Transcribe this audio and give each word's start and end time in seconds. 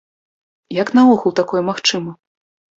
Як 0.77 0.87
наогул 0.97 1.37
такое 1.43 1.61
магчыма? 1.71 2.11